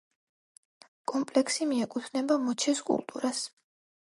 კომპლექსი 1.11 1.67
მიეკუთვნება 1.73 2.39
მოჩეს 2.47 2.85
კულტურას. 2.89 3.45